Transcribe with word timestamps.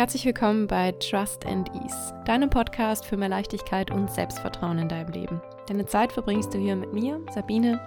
Herzlich 0.00 0.24
willkommen 0.24 0.66
bei 0.66 0.92
Trust 0.92 1.44
and 1.44 1.68
Ease, 1.74 2.14
deinem 2.24 2.48
Podcast 2.48 3.04
für 3.04 3.18
mehr 3.18 3.28
Leichtigkeit 3.28 3.90
und 3.90 4.10
Selbstvertrauen 4.10 4.78
in 4.78 4.88
deinem 4.88 5.12
Leben. 5.12 5.42
Deine 5.68 5.84
Zeit 5.84 6.10
verbringst 6.10 6.54
du 6.54 6.58
hier 6.58 6.74
mit 6.74 6.94
mir, 6.94 7.20
Sabine, 7.34 7.78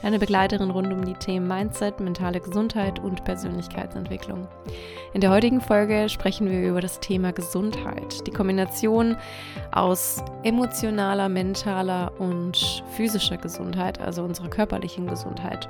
deine 0.00 0.20
Begleiterin 0.20 0.70
rund 0.70 0.92
um 0.92 1.04
die 1.04 1.14
Themen 1.14 1.48
Mindset, 1.48 1.98
mentale 1.98 2.38
Gesundheit 2.38 3.00
und 3.00 3.24
Persönlichkeitsentwicklung. 3.24 4.46
In 5.14 5.20
der 5.20 5.30
heutigen 5.30 5.60
Folge 5.60 6.08
sprechen 6.08 6.48
wir 6.48 6.62
über 6.62 6.80
das 6.80 7.00
Thema 7.00 7.32
Gesundheit, 7.32 8.24
die 8.24 8.32
Kombination 8.32 9.16
aus 9.72 10.22
emotionaler, 10.44 11.28
mentaler 11.28 12.12
und 12.20 12.84
physischer 12.92 13.36
Gesundheit, 13.36 14.00
also 14.00 14.22
unserer 14.22 14.48
körperlichen 14.48 15.08
Gesundheit, 15.08 15.68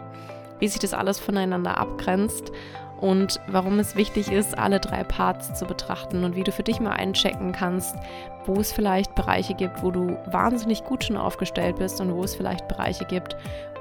wie 0.58 0.68
sich 0.68 0.80
das 0.80 0.92
alles 0.92 1.18
voneinander 1.18 1.78
abgrenzt 1.78 2.52
und 3.00 3.40
warum 3.46 3.78
es 3.78 3.96
wichtig 3.96 4.30
ist, 4.30 4.58
alle 4.58 4.80
drei 4.80 5.04
Parts 5.04 5.54
zu 5.54 5.66
betrachten 5.66 6.24
und 6.24 6.36
wie 6.36 6.44
du 6.44 6.52
für 6.52 6.62
dich 6.62 6.80
mal 6.80 6.92
einchecken 6.92 7.52
kannst, 7.52 7.96
wo 8.46 8.54
es 8.54 8.72
vielleicht 8.72 9.14
Bereiche 9.14 9.54
gibt, 9.54 9.82
wo 9.82 9.90
du 9.90 10.18
wahnsinnig 10.26 10.84
gut 10.84 11.04
schon 11.04 11.16
aufgestellt 11.16 11.76
bist 11.76 12.00
und 12.00 12.14
wo 12.14 12.24
es 12.24 12.34
vielleicht 12.34 12.66
Bereiche 12.68 13.04
gibt, 13.04 13.36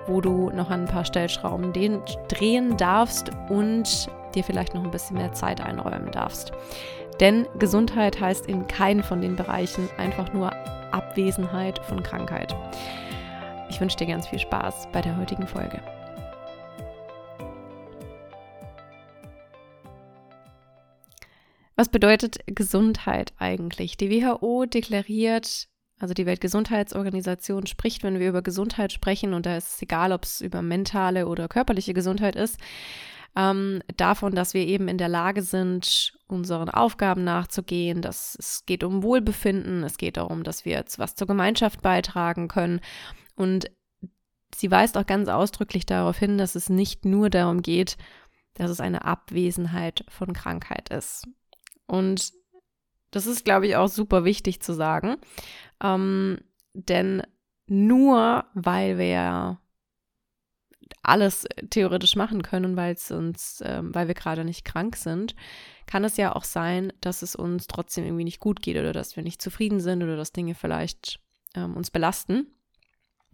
wo 0.08 0.22
du 0.22 0.50
noch 0.52 0.70
an 0.70 0.82
ein 0.82 0.88
paar 0.88 1.06
Stellschrauben 1.06 1.74
drehen 1.74 2.78
darfst 2.78 3.32
und 3.50 4.08
dir 4.36 4.44
vielleicht 4.44 4.74
noch 4.74 4.84
ein 4.84 4.92
bisschen 4.92 5.18
mehr 5.18 5.34
Zeit 5.34 5.62
einräumen 5.62 6.12
darfst. 6.12 6.52
Denn 7.20 7.48
Gesundheit 7.58 8.20
heißt 8.20 8.46
in 8.46 8.68
keinem 8.68 9.04
von 9.04 9.22
den 9.22 9.36
Bereichen 9.36 9.90
einfach 9.98 10.32
nur 10.34 10.52
Abwesenheit 10.92 11.80
von 11.80 12.04
Krankheit. 12.04 12.56
Ich 13.70 13.82
wünsche 13.82 13.98
dir 13.98 14.08
ganz 14.08 14.28
viel 14.28 14.40
Spaß 14.40 14.90
bei 14.92 15.02
der 15.02 15.18
heutigen 15.18 15.48
Folge. 15.48 15.82
Was 21.78 21.90
bedeutet 21.90 22.40
Gesundheit 22.48 23.34
eigentlich? 23.38 23.98
Die 23.98 24.10
WHO 24.10 24.66
deklariert, 24.66 25.68
also 26.00 26.16
die 26.16 26.26
Weltgesundheitsorganisation 26.26 27.68
spricht, 27.68 28.02
wenn 28.02 28.20
wir 28.20 28.30
über 28.30 28.42
Gesundheit 28.42 28.92
sprechen, 28.92 29.36
und 29.36 29.46
da 29.46 29.58
ist 29.58 29.76
es 29.76 29.82
egal, 29.84 30.12
ob 30.12 30.24
es 30.24 30.42
über 30.42 30.64
mentale 30.64 31.28
oder 31.28 31.48
körperliche 31.48 31.94
Gesundheit 31.94 32.36
ist, 32.36 32.60
ähm, 33.36 33.84
davon, 33.96 34.34
dass 34.34 34.56
wir 34.56 34.66
eben 34.66 34.88
in 34.88 34.98
der 34.98 35.08
Lage 35.08 35.44
sind, 35.44 36.18
unseren 36.26 36.70
Aufgaben 36.70 37.24
nachzugehen, 37.24 38.02
dass 38.02 38.36
es 38.40 38.66
geht 38.66 38.84
um 38.84 39.04
Wohlbefinden, 39.04 39.84
es 39.84 39.98
geht 39.98 40.18
darum, 40.18 40.44
dass 40.44 40.66
wir 40.66 40.84
was 40.98 41.14
zur 41.14 41.28
Gemeinschaft 41.28 41.84
beitragen 41.84 42.48
können. 42.48 42.82
Und 43.36 43.70
sie 44.56 44.72
weist 44.72 44.98
auch 44.98 45.06
ganz 45.06 45.30
ausdrücklich 45.30 45.86
darauf 45.86 46.18
hin, 46.18 46.40
dass 46.40 46.56
es 46.56 46.70
nicht 46.70 47.06
nur 47.06 47.30
darum 47.30 47.62
geht, 47.62 47.98
dass 48.56 48.72
es 48.72 48.80
eine 48.80 49.06
Abwesenheit 49.06 50.04
von 50.10 50.34
Krankheit 50.34 50.90
ist. 50.90 51.28
Und 51.88 52.34
das 53.12 53.26
ist, 53.26 53.46
glaube 53.46 53.68
ich, 53.68 53.76
auch 53.76 53.88
super 53.88 54.26
wichtig 54.26 54.62
zu 54.62 54.74
sagen. 54.74 55.18
Ähm, 55.82 56.40
denn 56.74 57.24
nur 57.68 58.46
weil 58.54 58.98
wir 58.98 59.60
alles 61.02 61.48
theoretisch 61.70 62.16
machen 62.16 62.44
können, 62.44 62.76
weil 62.76 62.94
es 62.94 63.12
uns, 63.12 63.62
ähm, 63.66 63.94
weil 63.96 64.08
wir 64.08 64.14
gerade 64.14 64.44
nicht 64.44 64.66
krank 64.66 64.96
sind, 64.96 65.36
kann 65.86 66.04
es 66.04 66.18
ja 66.18 66.36
auch 66.36 66.44
sein, 66.44 66.92
dass 67.02 67.22
es 67.22 67.36
uns 67.36 67.68
trotzdem 67.68 68.06
irgendwie 68.06 68.26
nicht 68.26 68.40
gut 68.40 68.62
geht 68.62 68.78
oder 68.78 68.94
dass 68.94 69.16
wir 69.16 69.24
nicht 69.24 69.42
zufrieden 69.42 69.80
sind 69.80 70.04
oder 70.04 70.18
dass 70.18 70.34
Dinge 70.34 70.54
vielleicht 70.54 71.20
ähm, 71.56 71.76
uns 71.76 71.92
belasten. 71.92 72.48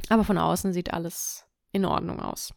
Aber 0.09 0.23
von 0.23 0.37
außen 0.37 0.73
sieht 0.73 0.93
alles 0.93 1.45
in 1.71 1.85
Ordnung 1.85 2.19
aus. 2.19 2.53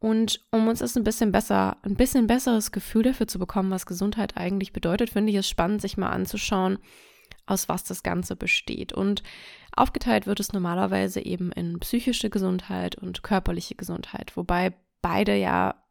Und 0.00 0.46
um 0.52 0.68
uns 0.68 0.78
das 0.78 0.96
ein 0.96 1.04
bisschen 1.04 1.32
besser, 1.32 1.76
ein 1.82 1.96
bisschen 1.96 2.26
besseres 2.26 2.70
Gefühl 2.70 3.02
dafür 3.02 3.26
zu 3.26 3.38
bekommen, 3.38 3.70
was 3.70 3.86
Gesundheit 3.86 4.36
eigentlich 4.36 4.72
bedeutet, 4.72 5.10
finde 5.10 5.30
ich 5.32 5.38
es 5.38 5.48
spannend, 5.48 5.80
sich 5.80 5.96
mal 5.96 6.10
anzuschauen, 6.10 6.78
aus 7.46 7.68
was 7.68 7.82
das 7.82 8.02
Ganze 8.02 8.36
besteht. 8.36 8.92
Und 8.92 9.22
aufgeteilt 9.74 10.26
wird 10.26 10.38
es 10.38 10.52
normalerweise 10.52 11.20
eben 11.20 11.50
in 11.50 11.80
psychische 11.80 12.30
Gesundheit 12.30 12.94
und 12.94 13.22
körperliche 13.22 13.74
Gesundheit, 13.74 14.36
wobei 14.36 14.74
beide 15.02 15.34
ja 15.34 15.82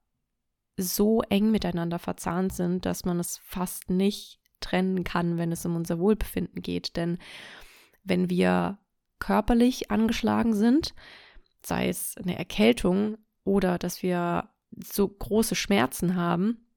so 0.78 1.22
eng 1.24 1.52
miteinander 1.52 2.00
verzahnt 2.00 2.54
sind, 2.54 2.86
dass 2.86 3.04
man 3.04 3.20
es 3.20 3.38
fast 3.44 3.90
nicht 3.90 4.40
trennen 4.60 5.04
kann, 5.04 5.38
wenn 5.38 5.52
es 5.52 5.66
um 5.66 5.76
unser 5.76 6.00
Wohlbefinden 6.00 6.62
geht. 6.62 6.96
Denn 6.96 7.18
wenn 8.04 8.30
wir 8.30 8.78
körperlich 9.20 9.92
angeschlagen 9.92 10.54
sind, 10.54 10.94
sei 11.64 11.90
es 11.90 12.16
eine 12.18 12.38
Erkältung, 12.38 13.18
oder 13.48 13.80
dass 13.80 14.04
wir 14.04 14.50
so 14.76 15.08
große 15.08 15.56
Schmerzen 15.56 16.16
haben, 16.16 16.68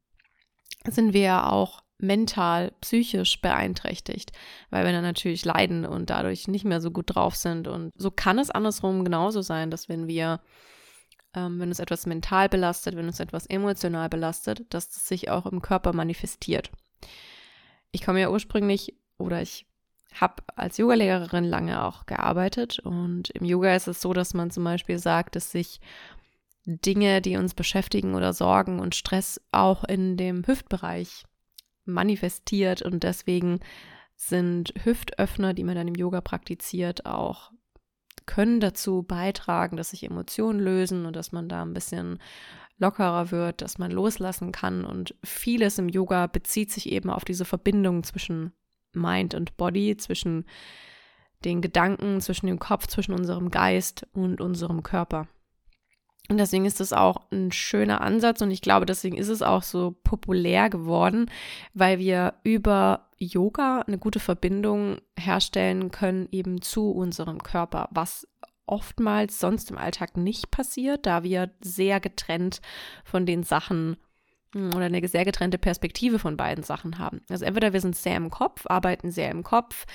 sind 0.89 1.13
wir 1.13 1.23
ja 1.23 1.51
auch 1.51 1.83
mental, 1.99 2.73
psychisch 2.81 3.43
beeinträchtigt, 3.43 4.33
weil 4.71 4.87
wir 4.87 4.93
dann 4.93 5.03
natürlich 5.03 5.45
leiden 5.45 5.85
und 5.85 6.09
dadurch 6.09 6.49
nicht 6.49 6.65
mehr 6.65 6.81
so 6.81 6.91
gut 6.91 7.15
drauf 7.15 7.35
sind. 7.37 7.69
Und 7.69 7.93
so 7.97 8.11
kann 8.11 8.39
es 8.39 8.51
andersrum 8.51 9.05
genauso 9.05 9.43
sein, 9.43 9.71
dass 9.71 9.89
wenn 9.91 10.07
wir, 10.07 10.41
ähm, 11.35 11.59
wenn 11.59 11.69
uns 11.69 11.81
etwas 11.81 12.07
mental 12.07 12.49
belastet, 12.49 12.97
wenn 12.97 13.07
uns 13.07 13.21
etwas 13.21 13.47
emotional 13.47 14.09
belastet, 14.09 14.63
dass 14.73 14.89
das 14.89 15.07
sich 15.07 15.29
auch 15.29 15.47
im 15.47 15.61
Körper 15.61 15.93
manifestiert. 15.93 16.71
Ich 17.91 18.03
komme 18.03 18.21
ja 18.21 18.31
ursprünglich 18.31 18.95
oder 19.19 19.43
ich 19.43 19.67
habe 20.15 20.43
als 20.57 20.79
Yogalehrerin 20.79 21.45
lange 21.45 21.85
auch 21.85 22.07
gearbeitet 22.07 22.79
und 22.79 23.31
im 23.31 23.45
Yoga 23.45 23.75
ist 23.75 23.89
es 23.89 24.01
so, 24.01 24.13
dass 24.13 24.35
man 24.35 24.51
zum 24.51 24.65
Beispiel 24.65 24.99
sagt, 24.99 25.37
dass 25.37 25.53
sich 25.53 25.81
Dinge, 26.65 27.21
die 27.23 27.37
uns 27.37 27.55
beschäftigen 27.55 28.15
oder 28.15 28.33
Sorgen 28.33 28.81
und 28.81 28.95
Stress 28.95 29.41
auch 29.51 29.85
in 29.85 30.17
dem 30.17 30.47
Hüftbereich 30.47 31.25
manifestiert 31.85 32.83
und 32.83 33.03
deswegen 33.03 33.61
sind 34.17 34.75
Hüftöffner, 34.83 35.55
die 35.55 35.65
man 35.65 35.75
dann 35.75 35.89
im 35.89 35.95
Yoga 35.95 36.21
praktiziert, 36.21 37.07
auch 37.07 37.53
können 38.27 38.61
dazu 38.61 39.03
beitragen, 39.03 39.77
dass 39.77 39.91
sich 39.91 40.05
Emotionen 40.05 40.61
lösen 40.61 41.07
und 41.07 41.17
dass 41.17 41.33
man 41.33 41.49
da 41.49 41.63
ein 41.63 41.73
bisschen 41.73 42.19
lockerer 42.79 43.31
wird, 43.31 43.61
dass 43.61 43.79
man 43.79 43.91
loslassen 43.91 44.53
kann 44.53 44.85
und 44.85 45.15
vieles 45.25 45.79
im 45.79 45.89
Yoga 45.89 46.27
bezieht 46.27 46.71
sich 46.71 46.91
eben 46.91 47.11
auf 47.11 47.25
diese 47.25 47.45
Verbindung 47.45 48.05
zwischen 48.05 48.53
Mind 48.93 49.35
und 49.35 49.57
Body, 49.57 49.97
zwischen 49.97 50.45
den 51.45 51.61
Gedanken, 51.61 52.21
zwischen 52.21 52.47
dem 52.47 52.59
Kopf, 52.59 52.87
zwischen 52.87 53.15
unserem 53.15 53.51
Geist 53.51 54.07
und 54.13 54.41
unserem 54.41 54.83
Körper. 54.83 55.27
Und 56.31 56.39
deswegen 56.39 56.65
ist 56.65 56.79
das 56.79 56.93
auch 56.93 57.17
ein 57.33 57.51
schöner 57.51 58.03
Ansatz 58.03 58.41
und 58.41 58.53
ich 58.53 58.63
glaube, 58.63 58.87
deswegen 58.87 59.17
ist 59.17 59.29
es 59.29 59.43
auch 59.43 59.65
so 59.65 59.97
populär 60.05 60.71
geworden, 60.71 61.29
weil 61.75 61.99
wir 61.99 62.35
über 62.45 63.09
Yoga 63.19 63.81
eine 63.81 63.99
gute 63.99 64.21
Verbindung 64.21 64.99
herstellen 65.19 65.91
können 65.91 66.29
eben 66.31 66.63
zu 66.63 66.93
unserem 66.93 67.43
Körper, 67.43 67.89
was 67.91 68.29
oftmals 68.67 69.41
sonst 69.41 69.73
im 69.73 69.79
Alltag 69.79 70.17
nicht 70.17 70.53
passiert, 70.53 71.05
da 71.05 71.25
wir 71.25 71.51
sehr 71.61 71.99
getrennt 71.99 72.61
von 73.05 73.27
den 73.27 73.43
Sachen 73.43 73.97
oder 74.55 74.87
eine 74.87 75.07
sehr 75.07 75.25
getrennte 75.25 75.59
Perspektive 75.59 76.19
von 76.19 76.37
beiden 76.37 76.65
Sachen 76.65 76.99
haben. 76.99 77.21
Also 77.29 77.45
entweder 77.45 77.73
wir 77.73 77.81
sind 77.81 77.97
sehr 77.97 78.17
im 78.17 78.31
Kopf, 78.31 78.67
arbeiten 78.67 79.11
sehr 79.11 79.31
im 79.31 79.45
Kopf, 79.45 79.87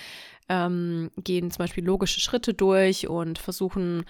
ähm, 0.48 1.12
gehen 1.18 1.52
zum 1.52 1.64
Beispiel 1.64 1.84
logische 1.84 2.22
Schritte 2.22 2.54
durch 2.54 3.08
und 3.08 3.40
versuchen 3.40 4.06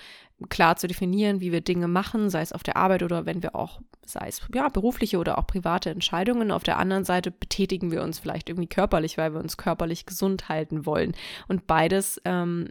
klar 0.50 0.76
zu 0.76 0.88
definieren, 0.88 1.40
wie 1.40 1.52
wir 1.52 1.62
Dinge 1.62 1.88
machen, 1.88 2.30
sei 2.30 2.42
es 2.42 2.52
auf 2.52 2.62
der 2.62 2.76
Arbeit 2.76 3.04
oder 3.04 3.26
wenn 3.26 3.42
wir 3.42 3.56
auch, 3.56 3.82
sei 4.06 4.28
es 4.28 4.42
ja, 4.54 4.68
berufliche 4.70 5.18
oder 5.18 5.38
auch 5.38 5.48
private 5.48 5.90
Entscheidungen. 5.90 6.52
Auf 6.52 6.64
der 6.64 6.78
anderen 6.78 7.06
Seite 7.06 7.32
betätigen 7.32 7.92
wir 7.92 8.04
uns 8.04 8.20
vielleicht 8.20 8.50
irgendwie 8.50 8.68
körperlich, 8.68 9.18
weil 9.18 9.34
wir 9.34 9.40
uns 9.40 9.58
körperlich 9.58 10.06
gesund 10.06 10.50
halten 10.50 10.86
wollen. 10.86 11.14
Und 11.48 11.68
beides 11.68 12.22
ähm, 12.26 12.68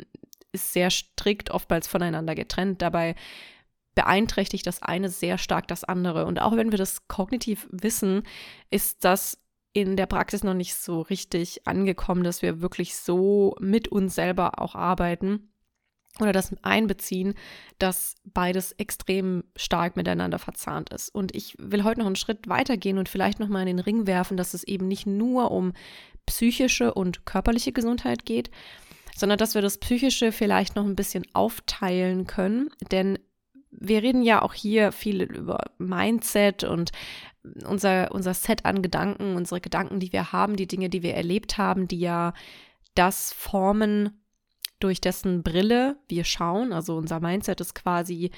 ist 0.53 0.73
sehr 0.73 0.91
strikt 0.91 1.51
oftmals 1.51 1.89
voneinander 1.89 2.35
getrennt. 2.35 2.83
Dabei 2.83 3.15
beeinträchtigt 3.95 4.67
das 4.67 4.83
eine 4.83 5.09
sehr 5.09 5.39
stark 5.39 5.69
das 5.69 5.85
andere. 5.85 6.27
Und 6.27 6.41
auch 6.41 6.57
wenn 6.57 6.71
wir 6.71 6.79
das 6.79 7.07
kognitiv 7.09 7.69
wissen, 7.71 8.23
ist 8.71 9.05
das 9.05 9.39
in 9.73 9.97
der 9.97 10.07
Praxis 10.07 10.45
noch 10.45 10.55
nicht 10.55 10.77
so 10.77 11.01
richtig 11.03 11.67
angekommen, 11.67 12.23
dass 12.23 12.43
wir 12.43 12.61
wirklich 12.61 12.97
so 12.97 13.57
mit 13.61 13.89
uns 13.89 14.15
selber 14.15 14.61
auch 14.61 14.75
arbeiten 14.75 15.51
oder 16.21 16.33
das 16.33 16.55
einbeziehen, 16.63 17.35
dass 17.79 18.15
beides 18.23 18.71
extrem 18.73 19.43
stark 19.57 19.97
miteinander 19.97 20.39
verzahnt 20.39 20.91
ist. 20.91 21.13
Und 21.13 21.35
ich 21.35 21.57
will 21.59 21.83
heute 21.83 22.01
noch 22.01 22.07
einen 22.07 22.15
Schritt 22.15 22.49
weitergehen 22.49 22.99
und 22.99 23.09
vielleicht 23.09 23.41
noch 23.41 23.49
mal 23.49 23.63
in 23.63 23.67
den 23.67 23.81
Ring 23.81 24.07
werfen, 24.07 24.37
dass 24.37 24.55
es 24.55 24.63
eben 24.63 24.87
nicht 24.87 25.07
nur 25.07 25.51
um 25.51 25.73
psychische 26.27 26.95
und 26.95 27.27
körperliche 27.27 27.73
Gesundheit 27.73 28.25
geht, 28.25 28.51
sondern 29.17 29.39
dass 29.39 29.55
wir 29.57 29.63
das 29.63 29.79
psychische 29.79 30.31
vielleicht 30.31 30.77
noch 30.77 30.85
ein 30.85 30.97
bisschen 30.97 31.27
aufteilen 31.33 32.27
können, 32.27 32.71
denn 32.93 33.19
wir 33.79 34.03
reden 34.03 34.23
ja 34.23 34.43
auch 34.43 34.55
hier 34.55 34.93
viel 34.93 35.23
über 35.23 35.59
Mindset 35.79 36.65
und 36.65 36.93
unser, 37.67 38.13
unser 38.13 38.35
Set 38.35 38.65
an 38.65 38.83
Gedanken, 38.83 39.37
unsere 39.37 39.61
Gedanken, 39.61 40.01
die 40.01 40.13
wir 40.13 40.33
haben, 40.33 40.57
die 40.57 40.67
Dinge, 40.67 40.89
die 40.89 41.03
wir 41.03 41.15
erlebt 41.15 41.59
haben, 41.59 41.89
die 41.89 42.01
ja 42.01 42.33
das 42.95 43.33
formen, 43.33 44.21
durch 44.81 45.01
dessen 45.01 45.43
Brille 45.43 45.97
wir 46.09 46.25
schauen. 46.25 46.73
Also 46.73 46.97
unser 46.97 47.21
Mindset 47.21 47.61
ist 47.61 47.75
quasi 47.75 48.31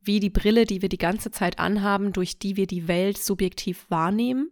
wie 0.00 0.20
die 0.20 0.30
Brille, 0.30 0.64
die 0.64 0.82
wir 0.82 0.88
die 0.88 0.98
ganze 0.98 1.30
Zeit 1.30 1.58
anhaben, 1.58 2.12
durch 2.12 2.38
die 2.38 2.56
wir 2.56 2.66
die 2.66 2.88
Welt 2.88 3.18
subjektiv 3.18 3.86
wahrnehmen. 3.88 4.50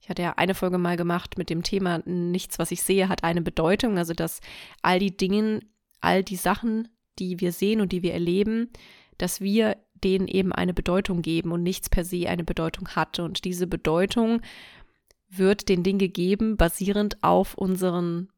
Ich 0.00 0.08
hatte 0.08 0.22
ja 0.22 0.34
eine 0.36 0.54
Folge 0.54 0.78
mal 0.78 0.96
gemacht 0.96 1.38
mit 1.38 1.50
dem 1.50 1.62
Thema 1.62 2.02
Nichts, 2.04 2.58
was 2.58 2.70
ich 2.70 2.82
sehe, 2.82 3.08
hat 3.08 3.24
eine 3.24 3.42
Bedeutung. 3.42 3.98
Also, 3.98 4.14
dass 4.14 4.40
all 4.82 4.98
die 4.98 5.16
Dinge, 5.16 5.60
all 6.00 6.22
die 6.22 6.36
Sachen, 6.36 6.88
die 7.18 7.40
wir 7.40 7.52
sehen 7.52 7.80
und 7.80 7.92
die 7.92 8.02
wir 8.02 8.12
erleben, 8.12 8.70
dass 9.18 9.40
wir 9.40 9.76
denen 9.94 10.28
eben 10.28 10.52
eine 10.52 10.74
Bedeutung 10.74 11.22
geben 11.22 11.52
und 11.52 11.62
nichts 11.62 11.88
per 11.88 12.04
se 12.04 12.28
eine 12.28 12.44
Bedeutung 12.44 12.88
hat. 12.88 13.18
Und 13.18 13.44
diese 13.44 13.66
Bedeutung 13.66 14.42
wird 15.28 15.68
den 15.68 15.82
Dingen 15.82 15.98
gegeben, 15.98 16.56
basierend 16.56 17.22
auf 17.22 17.54
unseren 17.54 18.28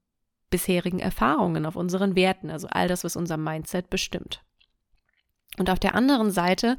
bisherigen 0.50 1.00
Erfahrungen, 1.00 1.66
auf 1.66 1.76
unseren 1.76 2.16
Werten, 2.16 2.50
also 2.50 2.68
all 2.68 2.88
das, 2.88 3.04
was 3.04 3.16
unser 3.16 3.36
Mindset 3.36 3.90
bestimmt. 3.90 4.42
Und 5.58 5.70
auf 5.70 5.78
der 5.78 5.94
anderen 5.94 6.30
Seite 6.30 6.76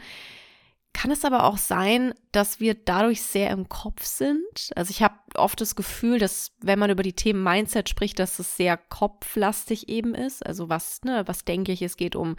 kann 0.93 1.11
es 1.11 1.23
aber 1.23 1.45
auch 1.45 1.57
sein, 1.57 2.13
dass 2.31 2.59
wir 2.59 2.73
dadurch 2.73 3.21
sehr 3.21 3.51
im 3.51 3.69
Kopf 3.69 4.03
sind. 4.03 4.71
Also 4.75 4.91
ich 4.91 5.01
habe 5.01 5.15
oft 5.35 5.61
das 5.61 5.75
Gefühl, 5.75 6.19
dass 6.19 6.51
wenn 6.61 6.79
man 6.79 6.89
über 6.89 7.03
die 7.03 7.13
Themen 7.13 7.43
Mindset 7.43 7.89
spricht, 7.89 8.19
dass 8.19 8.39
es 8.39 8.57
sehr 8.57 8.75
kopflastig 8.75 9.87
eben 9.87 10.15
ist. 10.15 10.45
Also 10.45 10.67
was, 10.67 11.01
ne, 11.03 11.23
was 11.25 11.45
denke 11.45 11.71
ich? 11.71 11.81
Es 11.81 11.95
geht 11.95 12.15
um 12.15 12.35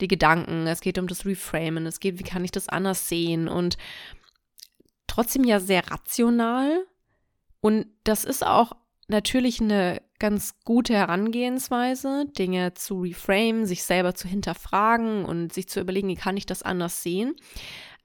die 0.00 0.08
Gedanken, 0.08 0.66
es 0.66 0.80
geht 0.80 0.98
um 0.98 1.06
das 1.06 1.26
Reframen, 1.26 1.86
es 1.86 2.00
geht, 2.00 2.18
wie 2.18 2.24
kann 2.24 2.44
ich 2.44 2.52
das 2.52 2.68
anders 2.68 3.08
sehen 3.08 3.48
und 3.48 3.76
trotzdem 5.06 5.44
ja 5.44 5.58
sehr 5.58 5.90
rational. 5.90 6.86
Und 7.60 7.86
das 8.04 8.24
ist 8.24 8.46
auch 8.46 8.72
natürlich 9.08 9.60
eine 9.60 10.00
ganz 10.18 10.54
gute 10.64 10.94
Herangehensweise, 10.94 12.26
Dinge 12.38 12.74
zu 12.74 13.00
reframe, 13.00 13.66
sich 13.66 13.82
selber 13.82 14.14
zu 14.14 14.28
hinterfragen 14.28 15.24
und 15.24 15.52
sich 15.52 15.68
zu 15.68 15.80
überlegen, 15.80 16.08
wie 16.08 16.14
kann 16.14 16.36
ich 16.36 16.46
das 16.46 16.62
anders 16.62 17.02
sehen. 17.02 17.34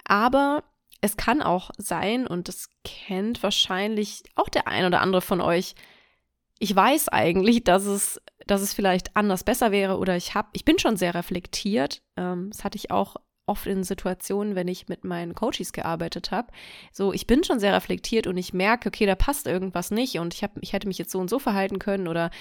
Aber 0.06 0.64
es 1.02 1.18
kann 1.18 1.42
auch 1.42 1.72
sein, 1.78 2.28
und 2.28 2.48
das 2.48 2.70
kennt 2.84 3.44
wahrscheinlich 3.44 4.24
auch 4.36 4.50
der 4.50 4.68
ein 4.68 4.86
oder 4.86 5.02
andere 5.02 5.22
von 5.22 5.42
euch, 5.42 5.76
ich 6.60 6.74
weiß 6.74 7.10
eigentlich, 7.10 7.64
dass 7.64 7.86
es, 7.86 8.22
dass 8.48 8.62
es 8.62 8.74
vielleicht 8.74 9.16
anders 9.18 9.44
besser 9.44 9.72
wäre 9.72 9.98
oder 9.98 10.16
ich 10.16 10.34
habe, 10.34 10.48
ich 10.54 10.64
bin 10.64 10.80
schon 10.80 10.96
sehr 10.96 11.14
reflektiert. 11.14 12.02
Ähm, 12.16 12.50
das 12.52 12.64
hatte 12.64 12.78
ich 12.78 12.90
auch 12.90 13.18
oft 13.46 13.68
in 13.68 13.84
Situationen, 13.84 14.56
wenn 14.56 14.68
ich 14.68 14.88
mit 14.88 15.04
meinen 15.04 15.36
Coaches 15.36 15.74
gearbeitet 15.74 16.32
habe. 16.32 16.48
So, 16.92 17.12
ich 17.12 17.28
bin 17.28 17.44
schon 17.44 17.60
sehr 17.60 17.74
reflektiert 17.74 18.28
und 18.28 18.38
ich 18.38 18.54
merke, 18.54 18.88
okay, 18.88 19.06
da 19.06 19.16
passt 19.16 19.48
irgendwas 19.48 19.92
nicht 19.92 20.18
und 20.20 20.34
ich, 20.34 20.44
hab, 20.44 20.52
ich 20.62 20.74
hätte 20.74 20.88
mich 20.88 20.98
jetzt 20.98 21.12
so 21.12 21.20
und 21.20 21.30
so 21.30 21.40
verhalten 21.40 21.80
können 21.80 22.08
oder 22.08 22.32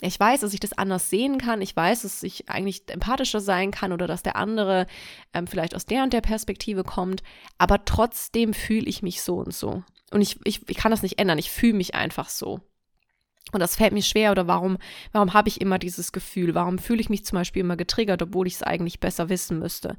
ich 0.00 0.18
weiß, 0.18 0.40
dass 0.40 0.54
ich 0.54 0.60
das 0.60 0.72
anders 0.72 1.10
sehen 1.10 1.38
kann. 1.38 1.60
Ich 1.60 1.74
weiß, 1.74 2.02
dass 2.02 2.22
ich 2.22 2.48
eigentlich 2.48 2.88
empathischer 2.88 3.40
sein 3.40 3.72
kann 3.72 3.92
oder 3.92 4.06
dass 4.06 4.22
der 4.22 4.36
andere 4.36 4.86
ähm, 5.34 5.46
vielleicht 5.46 5.74
aus 5.74 5.86
der 5.86 6.04
und 6.04 6.12
der 6.12 6.20
Perspektive 6.20 6.84
kommt. 6.84 7.22
Aber 7.58 7.84
trotzdem 7.84 8.54
fühle 8.54 8.86
ich 8.86 9.02
mich 9.02 9.22
so 9.22 9.36
und 9.38 9.52
so. 9.52 9.82
Und 10.12 10.20
ich, 10.20 10.38
ich, 10.44 10.68
ich 10.68 10.76
kann 10.76 10.92
das 10.92 11.02
nicht 11.02 11.18
ändern. 11.18 11.38
Ich 11.38 11.50
fühle 11.50 11.74
mich 11.74 11.94
einfach 11.96 12.28
so. 12.28 12.60
Und 13.52 13.60
das 13.60 13.76
fällt 13.76 13.92
mir 13.92 14.02
schwer 14.02 14.30
oder 14.30 14.46
warum, 14.46 14.78
warum 15.12 15.32
habe 15.32 15.48
ich 15.48 15.60
immer 15.60 15.78
dieses 15.78 16.12
Gefühl? 16.12 16.54
Warum 16.54 16.78
fühle 16.78 17.00
ich 17.00 17.08
mich 17.08 17.24
zum 17.24 17.36
Beispiel 17.36 17.60
immer 17.60 17.76
getriggert, 17.76 18.22
obwohl 18.22 18.46
ich 18.46 18.54
es 18.54 18.62
eigentlich 18.62 19.00
besser 19.00 19.28
wissen 19.28 19.58
müsste? 19.58 19.96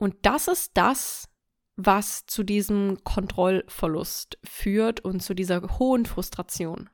Und 0.00 0.16
das 0.22 0.48
ist 0.48 0.72
das, 0.74 1.28
was 1.76 2.24
zu 2.26 2.42
diesem 2.42 3.04
Kontrollverlust 3.04 4.38
führt 4.42 5.00
und 5.00 5.20
zu 5.22 5.34
dieser 5.34 5.78
hohen 5.78 6.06
Frustration. 6.06 6.88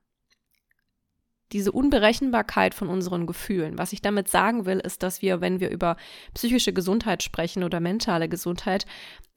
Diese 1.53 1.70
Unberechenbarkeit 1.70 2.75
von 2.75 2.88
unseren 2.88 3.26
Gefühlen. 3.26 3.79
Was 3.79 3.93
ich 3.93 4.03
damit 4.03 4.29
sagen 4.29 4.67
will, 4.67 4.81
ist, 4.81 5.05
dass 5.05 5.23
wir, 5.23 5.41
wenn 5.41 5.61
wir 5.61 5.70
über 5.70 5.97
psychische 6.35 6.73
Gesundheit 6.73 7.23
sprechen 7.23 7.62
oder 7.62 7.79
mentale 7.79 8.29
Gesundheit, 8.29 8.87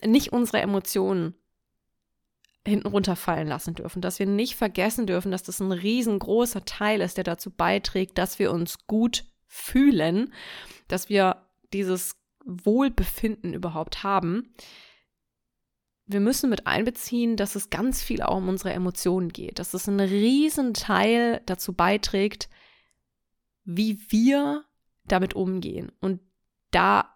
nicht 0.03 0.33
unsere 0.33 0.61
Emotionen 0.61 1.35
hinten 2.65 2.87
runterfallen 2.87 3.47
lassen 3.47 3.75
dürfen, 3.75 4.01
dass 4.01 4.17
wir 4.17 4.25
nicht 4.25 4.55
vergessen 4.55 5.05
dürfen, 5.05 5.31
dass 5.31 5.43
das 5.43 5.59
ein 5.59 5.71
riesengroßer 5.71 6.65
Teil 6.65 7.01
ist, 7.01 7.17
der 7.17 7.23
dazu 7.23 7.51
beiträgt, 7.51 8.17
dass 8.17 8.39
wir 8.39 8.51
uns 8.51 8.87
gut 8.87 9.25
fühlen, 9.45 10.33
dass 10.87 11.07
wir 11.07 11.45
dieses 11.71 12.18
Wohlbefinden 12.49 13.53
überhaupt 13.53 14.03
haben, 14.03 14.53
wir 16.11 16.19
müssen 16.19 16.49
mit 16.49 16.65
einbeziehen, 16.65 17.37
dass 17.37 17.55
es 17.55 17.69
ganz 17.69 18.01
viel 18.01 18.23
auch 18.23 18.37
um 18.37 18.49
unsere 18.49 18.73
Emotionen 18.73 19.29
geht, 19.29 19.59
dass 19.59 19.75
es 19.75 19.87
einen 19.87 19.99
riesen 19.99 20.73
Teil 20.73 21.41
dazu 21.45 21.73
beiträgt, 21.73 22.49
wie 23.63 23.99
wir 24.09 24.65
damit 25.05 25.35
umgehen. 25.35 25.91
Und 25.99 26.19
da, 26.71 27.15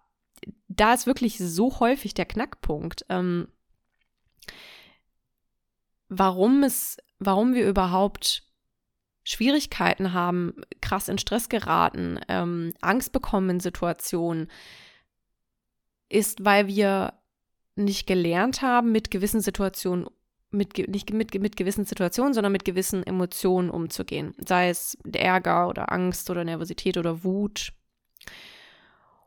da 0.68 0.94
ist 0.94 1.08
wirklich 1.08 1.40
so 1.40 1.80
häufig 1.80 2.14
der 2.14 2.26
Knackpunkt, 2.26 3.04
ähm, 3.10 3.48
warum 6.10 6.62
es, 6.62 6.98
warum 7.18 7.56
wir 7.56 7.68
überhaupt 7.68 8.44
Schwierigkeiten 9.24 10.14
haben, 10.14 10.54
krass 10.82 11.08
in 11.08 11.18
Stress 11.18 11.50
geraten, 11.50 12.20
ähm, 12.28 12.74
Angst 12.82 13.12
bekommen 13.12 13.50
in 13.50 13.60
Situationen, 13.60 14.52
ist, 16.14 16.46
weil 16.46 16.68
wir 16.68 17.14
nicht 17.76 18.08
gelernt 18.08 18.62
haben, 18.62 18.92
mit 18.92 19.12
gewissen 19.12 19.42
Situationen, 19.42 20.08
mit, 20.52 20.78
nicht 20.88 21.12
mit, 21.12 21.34
mit 21.34 21.58
gewissen 21.58 21.86
Situationen, 21.86 22.34
sondern 22.34 22.52
mit 22.52 22.66
gewissen 22.66 23.06
Emotionen 23.06 23.70
umzugehen. 23.70 24.36
Sei 24.38 24.70
es 24.70 24.98
Ärger 25.12 25.68
oder 25.68 25.92
Angst 25.92 26.30
oder 26.30 26.44
Nervosität 26.44 26.98
oder 26.98 27.24
Wut. 27.24 27.74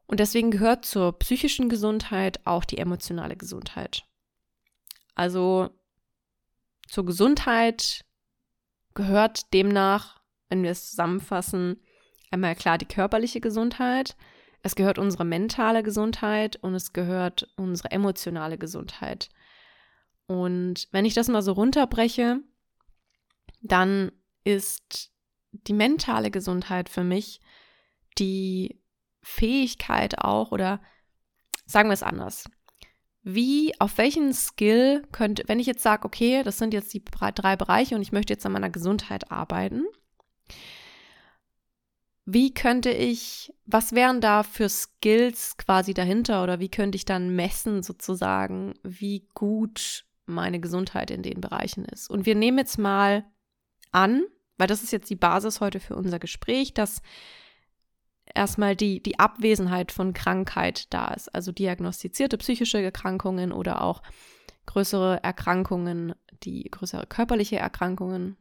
Und 0.06 0.20
deswegen 0.20 0.52
gehört 0.52 0.84
zur 0.84 1.18
psychischen 1.18 1.68
Gesundheit 1.68 2.46
auch 2.46 2.64
die 2.64 2.78
emotionale 2.78 3.36
Gesundheit. 3.36 4.04
Also 5.16 5.70
zur 6.86 7.04
Gesundheit 7.04 8.04
gehört 8.94 9.52
demnach, 9.52 10.20
wenn 10.48 10.62
wir 10.62 10.70
es 10.70 10.90
zusammenfassen, 10.90 11.82
einmal 12.30 12.54
klar 12.54 12.78
die 12.78 12.86
körperliche 12.86 13.40
Gesundheit, 13.40 14.16
es 14.66 14.74
gehört 14.74 14.98
unsere 14.98 15.24
mentale 15.24 15.82
Gesundheit 15.82 16.56
und 16.56 16.74
es 16.74 16.92
gehört 16.92 17.48
unsere 17.56 17.90
emotionale 17.92 18.58
Gesundheit. 18.58 19.28
Und 20.26 20.88
wenn 20.90 21.04
ich 21.04 21.14
das 21.14 21.28
mal 21.28 21.42
so 21.42 21.52
runterbreche, 21.52 22.40
dann 23.62 24.10
ist 24.42 25.12
die 25.52 25.72
mentale 25.72 26.30
Gesundheit 26.30 26.88
für 26.88 27.04
mich 27.04 27.40
die 28.18 28.82
Fähigkeit 29.22 30.18
auch 30.18 30.50
oder 30.50 30.80
sagen 31.64 31.88
wir 31.88 31.94
es 31.94 32.02
anders. 32.02 32.50
Wie, 33.22 33.72
auf 33.80 33.98
welchen 33.98 34.32
Skill 34.32 35.02
könnte, 35.12 35.44
wenn 35.46 35.60
ich 35.60 35.66
jetzt 35.66 35.82
sage, 35.82 36.04
okay, 36.04 36.42
das 36.42 36.58
sind 36.58 36.74
jetzt 36.74 36.92
die 36.92 37.04
drei 37.04 37.56
Bereiche 37.56 37.94
und 37.94 38.02
ich 38.02 38.12
möchte 38.12 38.32
jetzt 38.32 38.46
an 38.46 38.52
meiner 38.52 38.70
Gesundheit 38.70 39.30
arbeiten, 39.30 39.84
wie 42.26 42.52
könnte 42.52 42.90
ich, 42.90 43.54
was 43.66 43.92
wären 43.92 44.20
da 44.20 44.42
für 44.42 44.68
Skills 44.68 45.56
quasi 45.56 45.94
dahinter 45.94 46.42
oder 46.42 46.58
wie 46.58 46.68
könnte 46.68 46.96
ich 46.96 47.04
dann 47.04 47.36
messen 47.36 47.84
sozusagen, 47.84 48.74
wie 48.82 49.28
gut 49.34 50.04
meine 50.26 50.58
Gesundheit 50.58 51.12
in 51.12 51.22
den 51.22 51.40
Bereichen 51.40 51.84
ist? 51.84 52.10
Und 52.10 52.26
wir 52.26 52.34
nehmen 52.34 52.58
jetzt 52.58 52.78
mal 52.78 53.24
an, 53.92 54.24
weil 54.58 54.66
das 54.66 54.82
ist 54.82 54.90
jetzt 54.90 55.08
die 55.08 55.16
Basis 55.16 55.60
heute 55.60 55.78
für 55.78 55.94
unser 55.94 56.18
Gespräch, 56.18 56.74
dass 56.74 57.00
erstmal 58.34 58.74
die, 58.74 59.00
die 59.00 59.20
Abwesenheit 59.20 59.92
von 59.92 60.12
Krankheit 60.12 60.92
da 60.92 61.14
ist, 61.14 61.32
also 61.32 61.52
diagnostizierte 61.52 62.38
psychische 62.38 62.82
Erkrankungen 62.82 63.52
oder 63.52 63.82
auch 63.82 64.02
größere 64.66 65.22
Erkrankungen, 65.22 66.12
die 66.42 66.64
größere 66.64 67.06
körperliche 67.06 67.56
Erkrankungen. 67.56 68.36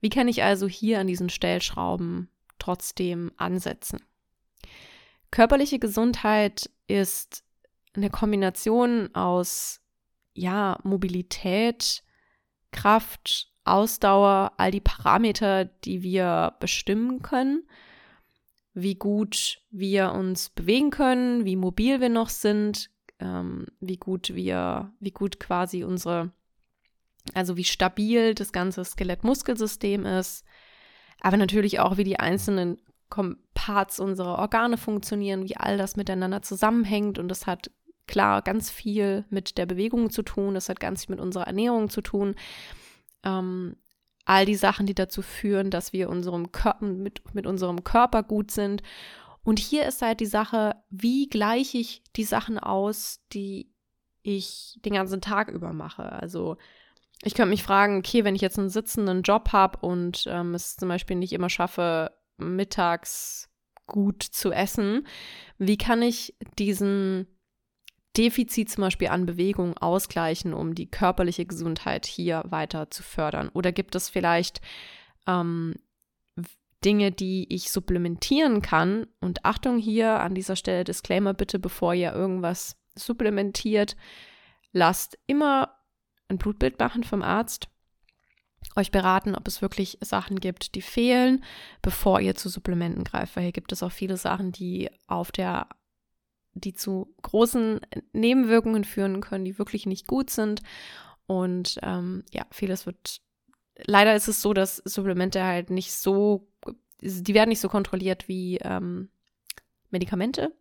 Wie 0.00 0.08
kann 0.08 0.28
ich 0.28 0.42
also 0.42 0.66
hier 0.66 0.98
an 0.98 1.06
diesen 1.06 1.28
Stellschrauben 1.28 2.30
trotzdem 2.60 3.32
ansetzen. 3.36 4.00
Körperliche 5.30 5.78
Gesundheit 5.78 6.70
ist 6.86 7.44
eine 7.94 8.10
Kombination 8.10 9.14
aus 9.14 9.80
ja, 10.34 10.78
Mobilität, 10.84 12.02
Kraft, 12.72 13.52
Ausdauer, 13.64 14.52
all 14.56 14.70
die 14.70 14.80
Parameter, 14.80 15.64
die 15.64 16.02
wir 16.02 16.54
bestimmen 16.60 17.22
können, 17.22 17.68
wie 18.74 18.94
gut 18.94 19.60
wir 19.70 20.12
uns 20.12 20.50
bewegen 20.50 20.90
können, 20.90 21.44
wie 21.44 21.56
mobil 21.56 22.00
wir 22.00 22.08
noch 22.08 22.28
sind, 22.28 22.90
ähm, 23.18 23.66
wie 23.80 23.96
gut 23.96 24.34
wir, 24.34 24.92
wie 25.00 25.10
gut 25.10 25.38
quasi 25.38 25.84
unsere, 25.84 26.32
also 27.34 27.56
wie 27.56 27.64
stabil 27.64 28.34
das 28.34 28.52
ganze 28.52 28.84
Skelett-Muskelsystem 28.84 30.06
ist, 30.06 30.44
aber 31.20 31.36
natürlich 31.36 31.80
auch, 31.80 31.96
wie 31.96 32.04
die 32.04 32.18
einzelnen 32.18 32.78
Parts 33.54 34.00
unserer 34.00 34.38
Organe 34.38 34.76
funktionieren, 34.76 35.48
wie 35.48 35.56
all 35.56 35.76
das 35.76 35.96
miteinander 35.96 36.42
zusammenhängt. 36.42 37.18
Und 37.18 37.28
das 37.28 37.46
hat 37.46 37.70
klar 38.06 38.42
ganz 38.42 38.70
viel 38.70 39.24
mit 39.30 39.58
der 39.58 39.66
Bewegung 39.66 40.10
zu 40.10 40.22
tun, 40.22 40.54
das 40.54 40.68
hat 40.68 40.80
ganz 40.80 41.04
viel 41.04 41.16
mit 41.16 41.24
unserer 41.24 41.46
Ernährung 41.46 41.90
zu 41.90 42.00
tun. 42.00 42.34
Ähm, 43.24 43.76
all 44.24 44.46
die 44.46 44.56
Sachen, 44.56 44.86
die 44.86 44.94
dazu 44.94 45.22
führen, 45.22 45.70
dass 45.70 45.92
wir 45.92 46.08
unserem 46.08 46.52
Körper, 46.52 46.84
mit, 46.84 47.34
mit 47.34 47.46
unserem 47.46 47.82
Körper 47.84 48.22
gut 48.22 48.50
sind. 48.50 48.82
Und 49.42 49.58
hier 49.58 49.86
ist 49.86 50.02
halt 50.02 50.20
die 50.20 50.26
Sache, 50.26 50.76
wie 50.90 51.28
gleiche 51.28 51.78
ich 51.78 52.02
die 52.16 52.24
Sachen 52.24 52.58
aus, 52.58 53.20
die 53.32 53.72
ich 54.22 54.78
den 54.84 54.92
ganzen 54.92 55.20
Tag 55.20 55.48
über 55.48 55.72
mache. 55.72 56.12
Also 56.12 56.58
ich 57.22 57.34
könnte 57.34 57.50
mich 57.50 57.62
fragen, 57.62 57.98
okay, 57.98 58.24
wenn 58.24 58.34
ich 58.34 58.40
jetzt 58.40 58.58
einen 58.58 58.70
sitzenden 58.70 59.22
Job 59.22 59.50
habe 59.52 59.78
und 59.80 60.24
ähm, 60.26 60.54
es 60.54 60.76
zum 60.76 60.88
Beispiel 60.88 61.16
nicht 61.16 61.32
immer 61.32 61.50
schaffe, 61.50 62.12
mittags 62.38 63.50
gut 63.86 64.22
zu 64.22 64.52
essen, 64.52 65.06
wie 65.58 65.76
kann 65.76 66.00
ich 66.00 66.34
diesen 66.58 67.26
Defizit 68.16 68.70
zum 68.70 68.82
Beispiel 68.82 69.08
an 69.08 69.26
Bewegung 69.26 69.76
ausgleichen, 69.76 70.54
um 70.54 70.74
die 70.74 70.90
körperliche 70.90 71.44
Gesundheit 71.44 72.06
hier 72.06 72.42
weiter 72.46 72.90
zu 72.90 73.02
fördern? 73.02 73.50
Oder 73.50 73.72
gibt 73.72 73.94
es 73.94 74.08
vielleicht 74.08 74.60
ähm, 75.26 75.74
Dinge, 76.84 77.12
die 77.12 77.52
ich 77.52 77.70
supplementieren 77.70 78.62
kann? 78.62 79.06
Und 79.20 79.44
Achtung 79.44 79.78
hier 79.78 80.20
an 80.20 80.34
dieser 80.34 80.56
Stelle 80.56 80.84
Disclaimer 80.84 81.34
bitte, 81.34 81.58
bevor 81.58 81.94
ihr 81.94 82.12
irgendwas 82.12 82.76
supplementiert, 82.94 83.96
lasst 84.72 85.18
immer 85.26 85.79
ein 86.30 86.38
Blutbild 86.38 86.78
machen 86.78 87.04
vom 87.04 87.22
Arzt, 87.22 87.68
euch 88.76 88.90
beraten, 88.90 89.34
ob 89.34 89.48
es 89.48 89.62
wirklich 89.62 89.98
Sachen 90.00 90.38
gibt, 90.38 90.74
die 90.74 90.82
fehlen, 90.82 91.44
bevor 91.82 92.20
ihr 92.20 92.34
zu 92.34 92.48
Supplementen 92.48 93.04
greift. 93.04 93.36
Weil 93.36 93.44
hier 93.44 93.52
gibt 93.52 93.72
es 93.72 93.82
auch 93.82 93.92
viele 93.92 94.16
Sachen, 94.16 94.52
die 94.52 94.90
auf 95.06 95.32
der, 95.32 95.68
die 96.54 96.72
zu 96.72 97.14
großen 97.22 97.80
Nebenwirkungen 98.12 98.84
führen 98.84 99.20
können, 99.20 99.44
die 99.44 99.58
wirklich 99.58 99.86
nicht 99.86 100.06
gut 100.06 100.30
sind. 100.30 100.62
Und 101.26 101.78
ähm, 101.82 102.24
ja, 102.32 102.46
vieles 102.50 102.86
wird. 102.86 103.20
Leider 103.86 104.14
ist 104.14 104.28
es 104.28 104.42
so, 104.42 104.52
dass 104.52 104.76
Supplemente 104.76 105.42
halt 105.42 105.70
nicht 105.70 105.92
so, 105.92 106.48
die 107.00 107.34
werden 107.34 107.48
nicht 107.48 107.60
so 107.60 107.68
kontrolliert 107.68 108.28
wie 108.28 108.58
ähm, 108.58 109.08
Medikamente 109.90 110.52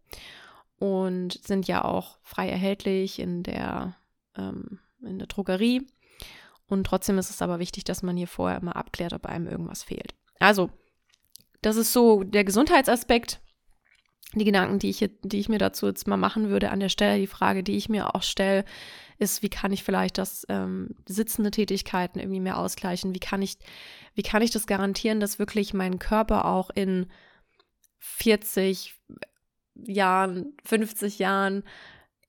und 0.77 1.33
sind 1.45 1.67
ja 1.67 1.83
auch 1.83 2.17
frei 2.23 2.49
erhältlich 2.49 3.19
in 3.19 3.43
der, 3.43 3.95
ähm, 4.37 4.79
in 5.03 5.19
der 5.19 5.27
Drogerie. 5.27 5.87
Und 6.67 6.85
trotzdem 6.85 7.17
ist 7.17 7.29
es 7.29 7.41
aber 7.41 7.59
wichtig, 7.59 7.83
dass 7.83 8.03
man 8.03 8.17
hier 8.17 8.27
vorher 8.27 8.59
immer 8.59 8.75
abklärt, 8.75 9.13
ob 9.13 9.25
einem 9.25 9.47
irgendwas 9.47 9.83
fehlt. 9.83 10.13
Also, 10.39 10.69
das 11.61 11.75
ist 11.75 11.93
so 11.93 12.23
der 12.23 12.43
Gesundheitsaspekt. 12.43 13.41
Die 14.35 14.45
Gedanken, 14.45 14.77
die 14.77 14.91
ich, 14.91 15.09
die 15.23 15.39
ich 15.39 15.49
mir 15.49 15.57
dazu 15.57 15.87
jetzt 15.87 16.07
mal 16.07 16.17
machen 16.17 16.49
würde 16.49 16.69
an 16.69 16.79
der 16.79 16.89
Stelle, 16.89 17.19
die 17.19 17.25
Frage, 17.25 17.63
die 17.63 17.75
ich 17.75 17.89
mir 17.89 18.13
auch 18.13 18.21
stelle, 18.21 18.63
ist, 19.17 19.41
wie 19.41 19.49
kann 19.49 19.73
ich 19.73 19.83
vielleicht 19.83 20.19
das 20.19 20.45
ähm, 20.49 20.95
sitzende 21.07 21.49
Tätigkeiten 21.49 22.19
irgendwie 22.19 22.39
mehr 22.39 22.59
ausgleichen? 22.59 23.15
Wie 23.15 23.19
kann 23.19 23.41
ich, 23.41 23.57
wie 24.13 24.21
kann 24.21 24.43
ich 24.43 24.51
das 24.51 24.67
garantieren, 24.67 25.19
dass 25.19 25.39
wirklich 25.39 25.73
mein 25.73 25.97
Körper 25.97 26.45
auch 26.45 26.69
in 26.69 27.07
40, 27.97 28.93
Jahren, 29.87 30.53
50 30.65 31.19
Jahren 31.19 31.63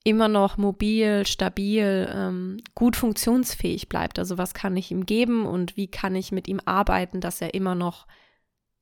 immer 0.04 0.28
noch 0.28 0.56
mobil, 0.56 1.26
stabil, 1.26 2.10
ähm, 2.12 2.58
gut 2.74 2.96
funktionsfähig 2.96 3.88
bleibt. 3.88 4.18
Also 4.18 4.38
was 4.38 4.54
kann 4.54 4.76
ich 4.76 4.90
ihm 4.90 5.04
geben 5.04 5.46
und 5.46 5.76
wie 5.76 5.88
kann 5.88 6.14
ich 6.14 6.32
mit 6.32 6.48
ihm 6.48 6.60
arbeiten, 6.64 7.20
dass 7.20 7.40
er 7.40 7.54
immer 7.54 7.74
noch 7.74 8.06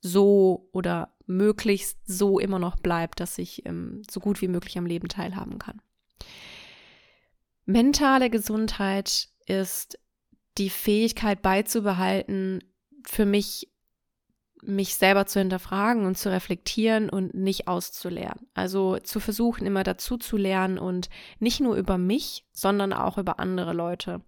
so 0.01 0.69
oder 0.73 1.15
möglichst 1.27 1.99
so 2.07 2.39
immer 2.39 2.59
noch 2.59 2.77
bleibt, 2.77 3.21
dass 3.21 3.37
ich 3.39 3.67
ähm, 3.67 4.03
so 4.09 4.21
gut 4.21 4.41
wie 4.41 4.49
möglich 4.49 4.79
am 4.79 4.87
Leben 4.87 5.09
teilhaben 5.09 5.59
kann. 5.59 5.83
Mentale 7.67 8.31
Gesundheit 8.31 9.29
ist 9.47 9.99
die 10.57 10.71
Fähigkeit 10.71 11.43
beizubehalten, 11.43 12.65
für 13.05 13.27
mich 13.27 13.69
mich 14.63 14.97
selber 14.97 15.27
zu 15.27 15.39
hinterfragen 15.39 16.05
und 16.07 16.19
zu 16.19 16.31
reflektieren 16.31 17.11
und 17.11 17.35
nicht 17.35 17.69
auszulernen. 17.69 18.47
Also 18.55 18.99
zu 18.99 19.21
versuchen, 19.21 19.67
immer 19.67 19.85
dazu 19.85 20.17
zu 20.17 20.37
lernen 20.37 20.79
und 20.79 21.09
nicht 21.39 21.61
nur 21.61 21.77
über 21.77 21.99
mich, 21.99 22.45
sondern 22.53 22.93
auch 22.93 23.19
über 23.19 23.39
andere 23.39 23.73
Leute. 23.73 24.23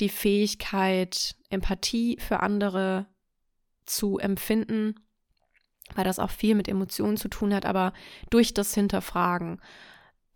Die 0.00 0.08
Fähigkeit, 0.08 1.36
Empathie 1.50 2.18
für 2.18 2.40
andere 2.40 3.06
zu 3.84 4.18
empfinden, 4.18 4.94
weil 5.94 6.04
das 6.04 6.18
auch 6.18 6.30
viel 6.30 6.54
mit 6.54 6.68
Emotionen 6.68 7.16
zu 7.16 7.28
tun 7.28 7.54
hat, 7.54 7.66
aber 7.66 7.92
durch 8.30 8.54
das 8.54 8.74
Hinterfragen 8.74 9.60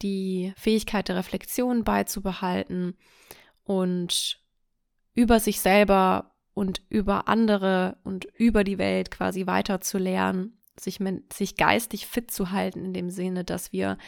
die 0.02 0.52
Fähigkeit 0.56 1.08
der 1.08 1.16
Reflexion 1.16 1.84
beizubehalten 1.84 2.96
und 3.64 4.40
über 5.14 5.40
sich 5.40 5.60
selber 5.60 6.35
und 6.56 6.80
über 6.88 7.28
andere 7.28 7.98
und 8.02 8.24
über 8.24 8.64
die 8.64 8.78
Welt 8.78 9.10
quasi 9.10 9.46
weiter 9.46 9.82
zu 9.82 9.98
lernen, 9.98 10.56
sich, 10.80 10.98
sich 11.30 11.56
geistig 11.56 12.06
fit 12.06 12.30
zu 12.30 12.50
halten 12.50 12.82
in 12.82 12.94
dem 12.94 13.10
Sinne, 13.10 13.44
dass 13.44 13.74
wir 13.74 13.98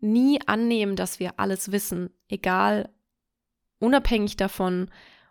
nie 0.00 0.38
annehmen, 0.44 0.94
dass 0.94 1.20
wir 1.20 1.40
alles 1.40 1.72
wissen, 1.72 2.10
egal, 2.28 2.90
unabhängig 3.78 4.36
davon, 4.36 4.90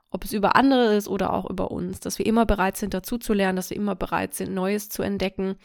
ob 0.09 0.23
es 0.23 0.33
über 0.33 0.55
andere 0.55 0.95
ist 0.95 1.07
oder 1.07 1.33
auch 1.33 1.47
über 1.47 1.69
uns, 1.69 1.99
dass 1.99 2.17
wir 2.17 2.25
immer 2.25 2.47
bereit 2.47 2.77
sind, 2.77 2.95
dazu 2.95 3.19
zu 3.19 3.33
lernen, 3.33 3.57
dass 3.57 3.69
wir 3.69 3.77
immer 3.77 3.95
bereit 3.95 4.33
sind, 4.33 4.55
Neues 4.55 4.89
zu 4.89 5.03
entdecken 5.03 5.57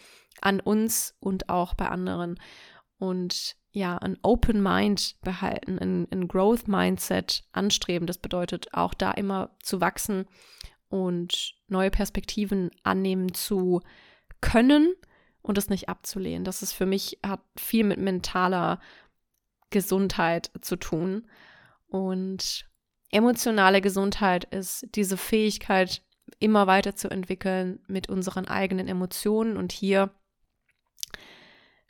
an 0.43 0.61
uns 0.61 1.17
und 1.19 1.49
auch 1.49 1.73
bei 1.73 1.89
anderen. 1.89 2.39
Und 2.99 3.57
ja, 3.71 3.97
ein 3.97 4.19
Open 4.21 4.63
Mind 4.63 5.17
behalten, 5.23 5.79
ein, 5.79 6.09
ein 6.11 6.29
Growth 6.29 6.69
Mindset 6.69 7.45
anstreben. 7.53 8.07
Das 8.07 8.19
bedeutet 8.19 8.75
auch 8.75 8.93
da 8.93 9.13
immer 9.13 9.57
zu 9.63 9.81
wachsen 9.81 10.27
und 10.91 11.55
neue 11.69 11.91
Perspektiven 11.91 12.71
annehmen 12.83 13.33
zu 13.33 13.81
können 14.43 14.95
und 15.41 15.57
es 15.57 15.71
nicht 15.71 15.89
abzulehnen. 15.89 16.45
Das 16.45 16.63
ist 16.63 16.73
für 16.73 16.87
mich, 16.87 17.19
hat 17.25 17.41
viel 17.57 17.85
mit 17.85 17.99
mentaler 17.99 18.81
Gesundheit 19.71 20.51
zu 20.61 20.77
tun. 20.77 21.27
Und 21.87 22.69
emotionale 23.11 23.81
Gesundheit 23.81 24.45
ist 24.45 24.87
diese 24.95 25.17
Fähigkeit, 25.17 26.03
immer 26.39 26.67
weiter 26.67 26.95
zu 26.95 27.09
entwickeln 27.09 27.81
mit 27.87 28.09
unseren 28.09 28.47
eigenen 28.47 28.89
Emotionen. 28.89 29.57
Und 29.57 29.73
hier 29.73 30.11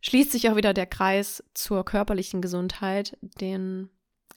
schließt 0.02 0.32
sich 0.32 0.48
auch 0.48 0.56
wieder 0.56 0.74
der 0.74 0.86
Kreis 0.86 1.42
zur 1.54 1.84
körperlichen 1.84 2.40
Gesundheit, 2.40 3.16
den 3.20 3.90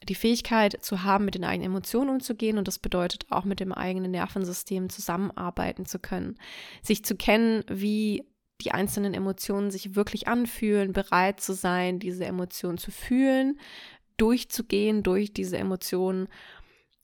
die 0.04 0.14
Fähigkeit 0.14 0.84
zu 0.84 1.02
haben, 1.02 1.24
mit 1.24 1.34
den 1.34 1.44
eigenen 1.44 1.72
Emotionen 1.72 2.10
umzugehen 2.10 2.58
und 2.58 2.68
das 2.68 2.78
bedeutet 2.78 3.26
auch 3.30 3.44
mit 3.44 3.60
dem 3.60 3.72
eigenen 3.72 4.10
Nervensystem 4.10 4.88
zusammenarbeiten 4.90 5.86
zu 5.86 5.98
können, 5.98 6.36
sich 6.82 7.04
zu 7.04 7.16
kennen, 7.16 7.64
wie 7.68 8.24
die 8.60 8.72
einzelnen 8.72 9.14
Emotionen 9.14 9.70
sich 9.70 9.94
wirklich 9.94 10.28
anfühlen, 10.28 10.92
bereit 10.92 11.40
zu 11.40 11.52
sein, 11.52 11.98
diese 11.98 12.24
Emotionen 12.24 12.78
zu 12.78 12.90
fühlen, 12.90 13.58
durchzugehen 14.16 15.02
durch 15.02 15.32
diese 15.32 15.58
Emotionen, 15.58 16.28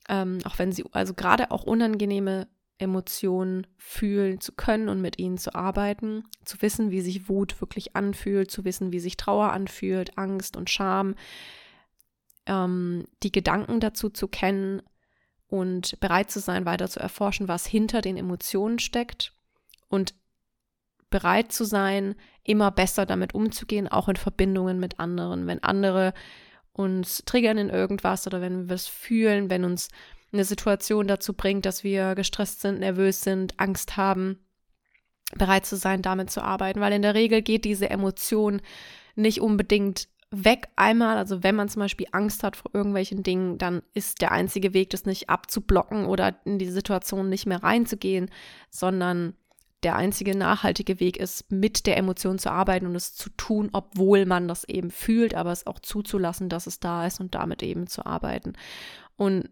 ähm, 0.08 0.38
auch 0.44 0.58
wenn 0.58 0.72
sie 0.72 0.84
also 0.92 1.14
gerade 1.14 1.50
auch 1.50 1.64
unangenehme 1.64 2.48
Emotionen 2.78 3.66
fühlen 3.76 4.40
zu 4.40 4.52
können 4.52 4.88
und 4.88 5.02
mit 5.02 5.18
ihnen 5.18 5.36
zu 5.36 5.54
arbeiten, 5.54 6.24
zu 6.44 6.62
wissen, 6.62 6.90
wie 6.90 7.02
sich 7.02 7.28
Wut 7.28 7.60
wirklich 7.60 7.94
anfühlt, 7.94 8.50
zu 8.50 8.64
wissen, 8.64 8.90
wie 8.92 9.00
sich 9.00 9.16
Trauer 9.16 9.52
anfühlt, 9.52 10.16
Angst 10.16 10.56
und 10.56 10.70
Scham, 10.70 11.14
ähm, 12.46 13.06
die 13.22 13.32
Gedanken 13.32 13.80
dazu 13.80 14.10
zu 14.10 14.28
kennen 14.28 14.82
und 15.48 15.98
bereit 16.00 16.30
zu 16.30 16.40
sein, 16.40 16.64
weiter 16.64 16.88
zu 16.88 17.00
erforschen, 17.00 17.48
was 17.48 17.66
hinter 17.66 18.00
den 18.00 18.16
Emotionen 18.16 18.78
steckt 18.78 19.32
und 19.88 20.14
bereit 21.10 21.52
zu 21.52 21.64
sein, 21.64 22.14
immer 22.44 22.70
besser 22.70 23.04
damit 23.04 23.34
umzugehen, 23.34 23.88
auch 23.88 24.08
in 24.08 24.16
Verbindungen 24.16 24.78
mit 24.78 25.00
anderen. 25.00 25.46
Wenn 25.46 25.62
andere 25.62 26.14
uns 26.72 27.24
triggern 27.26 27.58
in 27.58 27.68
irgendwas 27.68 28.26
oder 28.26 28.40
wenn 28.40 28.68
wir 28.68 28.76
es 28.76 28.86
fühlen, 28.86 29.50
wenn 29.50 29.64
uns 29.64 29.88
eine 30.32 30.44
Situation 30.44 31.08
dazu 31.08 31.34
bringt, 31.34 31.66
dass 31.66 31.82
wir 31.82 32.14
gestresst 32.14 32.60
sind, 32.60 32.78
nervös 32.78 33.22
sind, 33.22 33.58
Angst 33.58 33.96
haben, 33.96 34.38
bereit 35.34 35.66
zu 35.66 35.76
sein, 35.76 36.02
damit 36.02 36.30
zu 36.30 36.42
arbeiten, 36.42 36.80
weil 36.80 36.92
in 36.92 37.02
der 37.02 37.14
Regel 37.14 37.42
geht 37.42 37.64
diese 37.64 37.90
Emotion 37.90 38.60
nicht 39.16 39.40
unbedingt 39.40 40.08
weg 40.30 40.68
einmal. 40.76 41.16
Also 41.16 41.42
wenn 41.42 41.56
man 41.56 41.68
zum 41.68 41.80
Beispiel 41.80 42.06
Angst 42.12 42.42
hat 42.42 42.56
vor 42.56 42.70
irgendwelchen 42.72 43.22
Dingen, 43.22 43.58
dann 43.58 43.82
ist 43.94 44.20
der 44.20 44.32
einzige 44.32 44.72
Weg, 44.74 44.90
das 44.90 45.04
nicht 45.04 45.28
abzublocken 45.28 46.06
oder 46.06 46.36
in 46.44 46.58
die 46.58 46.70
Situation 46.70 47.28
nicht 47.28 47.46
mehr 47.46 47.62
reinzugehen, 47.62 48.30
sondern 48.70 49.34
der 49.82 49.96
einzige 49.96 50.36
nachhaltige 50.36 51.00
Weg 51.00 51.16
ist, 51.16 51.50
mit 51.50 51.86
der 51.86 51.96
Emotion 51.96 52.38
zu 52.38 52.50
arbeiten 52.50 52.86
und 52.86 52.94
es 52.94 53.14
zu 53.14 53.30
tun, 53.30 53.70
obwohl 53.72 54.26
man 54.26 54.46
das 54.46 54.64
eben 54.64 54.90
fühlt, 54.90 55.34
aber 55.34 55.52
es 55.52 55.66
auch 55.66 55.78
zuzulassen, 55.78 56.48
dass 56.48 56.66
es 56.66 56.80
da 56.80 57.06
ist 57.06 57.18
und 57.18 57.34
damit 57.34 57.62
eben 57.62 57.86
zu 57.86 58.04
arbeiten. 58.04 58.52
Und 59.16 59.48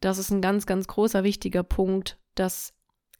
das 0.00 0.18
ist 0.18 0.30
ein 0.30 0.42
ganz, 0.42 0.66
ganz 0.66 0.86
großer, 0.86 1.24
wichtiger 1.24 1.62
Punkt, 1.62 2.18
dass 2.34 2.74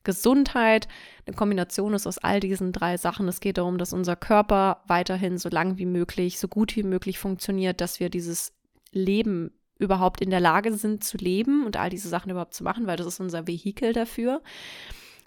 Gesundheit 0.05 0.89
eine 1.27 1.35
Kombination 1.35 1.95
ist 1.95 2.07
aus 2.07 2.19
all 2.19 2.41
diesen 2.41 2.73
drei 2.73 2.97
Sachen. 2.97 3.27
Es 3.29 3.41
geht 3.41 3.59
darum, 3.59 3.79
dass 3.79 3.93
unser 3.93 4.17
Körper 4.17 4.83
weiterhin 4.87 5.39
so 5.39 5.49
lang 5.49 5.79
wie 5.79 5.87
möglich, 5.87 6.39
so 6.39 6.49
gut 6.49 6.77
wie 6.77 6.83
möglich 6.83 7.19
funktioniert, 7.19 7.81
dass 7.81 8.01
wir 8.01 8.11
dieses 8.11 8.53
Leben 8.93 9.51
überhaupt 9.79 10.21
in 10.21 10.31
der 10.31 10.41
Lage 10.41 10.73
sind 10.75 11.03
zu 11.03 11.17
leben 11.17 11.67
und 11.67 11.77
all 11.77 11.91
diese 11.91 12.09
Sachen 12.09 12.31
überhaupt 12.31 12.55
zu 12.55 12.63
machen, 12.63 12.87
weil 12.87 12.97
das 12.97 13.07
ist 13.07 13.21
unser 13.21 13.47
Vehikel 13.47 13.93
dafür. 13.93 14.43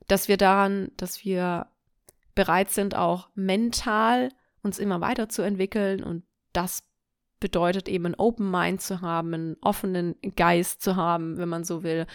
Dass 0.07 0.27
wir 0.27 0.37
daran, 0.37 0.91
dass 0.95 1.25
wir 1.25 1.67
bereit 2.33 2.69
sind, 2.69 2.95
auch 2.95 3.29
mental 3.35 4.29
uns 4.61 4.79
immer 4.79 5.01
weiterzuentwickeln 5.01 6.03
und 6.03 6.23
das 6.53 6.83
bedeutet 7.39 7.87
eben 7.87 8.07
ein 8.07 8.15
Open 8.15 8.49
Mind 8.49 8.81
zu 8.81 9.01
haben, 9.01 9.33
einen 9.33 9.57
offenen 9.61 10.15
Geist 10.35 10.81
zu 10.81 10.95
haben, 10.95 11.37
wenn 11.37 11.49
man 11.49 11.63
so 11.63 11.83
will, 11.83 12.07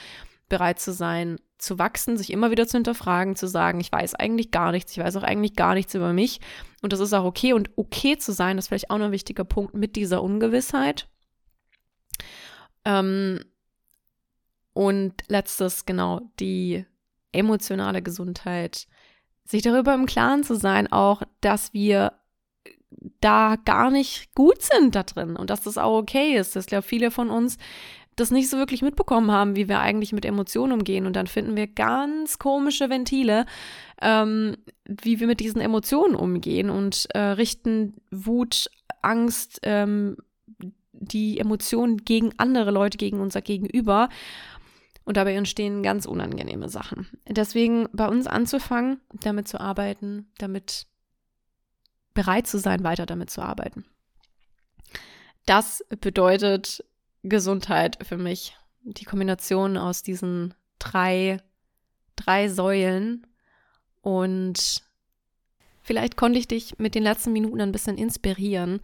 bereit 0.48 0.80
zu 0.80 0.92
sein, 0.92 1.38
zu 1.62 1.78
wachsen, 1.78 2.16
sich 2.16 2.32
immer 2.32 2.50
wieder 2.50 2.66
zu 2.66 2.76
hinterfragen, 2.76 3.36
zu 3.36 3.46
sagen, 3.46 3.80
ich 3.80 3.92
weiß 3.92 4.16
eigentlich 4.16 4.50
gar 4.50 4.72
nichts, 4.72 4.92
ich 4.92 4.98
weiß 4.98 5.16
auch 5.16 5.22
eigentlich 5.22 5.54
gar 5.54 5.74
nichts 5.74 5.94
über 5.94 6.12
mich 6.12 6.40
und 6.82 6.92
das 6.92 7.00
ist 7.00 7.12
auch 7.12 7.24
okay 7.24 7.52
und 7.52 7.70
okay 7.76 8.18
zu 8.18 8.32
sein, 8.32 8.56
das 8.56 8.64
ist 8.64 8.68
vielleicht 8.68 8.90
auch 8.90 8.98
noch 8.98 9.06
ein 9.06 9.12
wichtiger 9.12 9.44
Punkt 9.44 9.74
mit 9.74 9.94
dieser 9.94 10.22
Ungewissheit. 10.22 11.08
Ähm, 12.84 13.44
und 14.72 15.14
letztes, 15.28 15.86
genau, 15.86 16.22
die 16.40 16.84
emotionale 17.30 18.02
Gesundheit, 18.02 18.88
sich 19.44 19.62
darüber 19.62 19.94
im 19.94 20.06
Klaren 20.06 20.42
zu 20.42 20.56
sein, 20.56 20.90
auch, 20.90 21.22
dass 21.40 21.72
wir 21.72 22.12
da 23.20 23.56
gar 23.64 23.90
nicht 23.90 24.34
gut 24.34 24.62
sind 24.62 24.94
da 24.94 25.02
drin 25.04 25.36
und 25.36 25.50
dass 25.50 25.62
das 25.62 25.78
auch 25.78 25.96
okay 25.96 26.36
ist. 26.36 26.56
Das 26.56 26.66
glaube 26.66 26.82
viele 26.82 27.10
von 27.10 27.30
uns 27.30 27.56
das 28.16 28.30
nicht 28.30 28.50
so 28.50 28.58
wirklich 28.58 28.82
mitbekommen 28.82 29.30
haben, 29.30 29.56
wie 29.56 29.68
wir 29.68 29.80
eigentlich 29.80 30.12
mit 30.12 30.24
Emotionen 30.24 30.72
umgehen. 30.72 31.06
Und 31.06 31.16
dann 31.16 31.26
finden 31.26 31.56
wir 31.56 31.66
ganz 31.66 32.38
komische 32.38 32.90
Ventile, 32.90 33.46
ähm, 34.00 34.56
wie 34.84 35.20
wir 35.20 35.26
mit 35.26 35.40
diesen 35.40 35.60
Emotionen 35.60 36.14
umgehen 36.14 36.70
und 36.70 37.08
äh, 37.14 37.18
richten 37.18 37.94
Wut, 38.10 38.70
Angst, 39.00 39.60
ähm, 39.62 40.16
die 40.92 41.38
Emotionen 41.38 41.98
gegen 41.98 42.32
andere 42.36 42.70
Leute, 42.70 42.98
gegen 42.98 43.20
unser 43.20 43.40
Gegenüber. 43.40 44.08
Und 45.04 45.16
dabei 45.16 45.34
entstehen 45.34 45.82
ganz 45.82 46.06
unangenehme 46.06 46.68
Sachen. 46.68 47.08
Deswegen 47.28 47.88
bei 47.92 48.06
uns 48.06 48.26
anzufangen, 48.26 49.00
damit 49.20 49.48
zu 49.48 49.58
arbeiten, 49.58 50.30
damit 50.38 50.86
bereit 52.14 52.46
zu 52.46 52.58
sein, 52.58 52.84
weiter 52.84 53.06
damit 53.06 53.30
zu 53.30 53.42
arbeiten. 53.42 53.84
Das 55.44 55.84
bedeutet 56.00 56.84
Gesundheit 57.22 57.98
für 58.06 58.18
mich. 58.18 58.56
Die 58.82 59.04
Kombination 59.04 59.76
aus 59.76 60.02
diesen 60.02 60.54
drei, 60.78 61.38
drei 62.16 62.48
Säulen. 62.48 63.26
Und 64.00 64.82
vielleicht 65.80 66.16
konnte 66.16 66.38
ich 66.38 66.48
dich 66.48 66.78
mit 66.78 66.94
den 66.94 67.04
letzten 67.04 67.32
Minuten 67.32 67.60
ein 67.60 67.72
bisschen 67.72 67.96
inspirieren. 67.96 68.80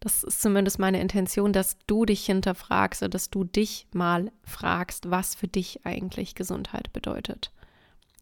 Das 0.00 0.24
ist 0.24 0.40
zumindest 0.40 0.78
meine 0.78 1.00
Intention, 1.00 1.52
dass 1.52 1.76
du 1.86 2.06
dich 2.06 2.24
hinterfragst 2.24 3.02
oder 3.02 3.10
dass 3.10 3.28
du 3.28 3.44
dich 3.44 3.86
mal 3.92 4.32
fragst, 4.42 5.10
was 5.10 5.34
für 5.34 5.48
dich 5.48 5.84
eigentlich 5.84 6.34
Gesundheit 6.34 6.90
bedeutet. 6.94 7.52